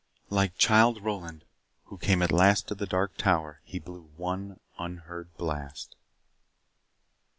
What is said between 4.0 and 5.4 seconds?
one unheard